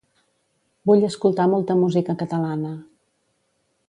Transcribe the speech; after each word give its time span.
Vull 0.89 1.05
escoltar 1.09 1.45
molta 1.51 1.75
música 1.83 2.15
catalana. 2.25 2.73